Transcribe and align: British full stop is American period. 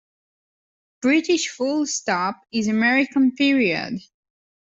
British 1.03 1.49
full 1.49 1.85
stop 1.85 2.41
is 2.51 2.67
American 2.67 3.35
period. 3.35 3.99